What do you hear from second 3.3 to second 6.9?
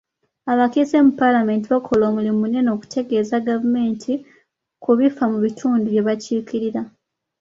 gavumenti ku bifa mu bitundu bye bakiikirira.